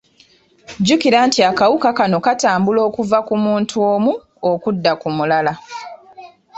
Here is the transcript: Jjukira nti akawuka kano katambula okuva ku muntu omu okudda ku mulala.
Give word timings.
Jjukira 0.81 1.19
nti 1.27 1.39
akawuka 1.49 1.89
kano 1.97 2.17
katambula 2.25 2.79
okuva 2.89 3.17
ku 3.27 3.35
muntu 3.43 3.75
omu 3.91 4.13
okudda 4.51 4.91
ku 5.01 5.07
mulala. 5.17 5.53